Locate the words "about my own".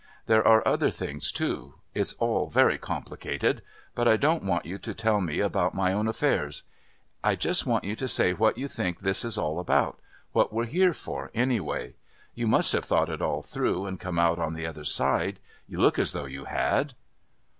5.39-6.07